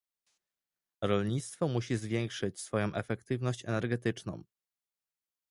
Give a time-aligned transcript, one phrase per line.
[1.01, 4.43] Rolnictwo musi zwiększyć swoją efektywność energetyczną